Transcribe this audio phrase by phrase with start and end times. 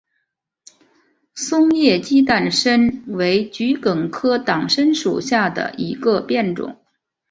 [1.35, 6.79] 松叶鸡蛋参为桔梗科党参属下的一个变种。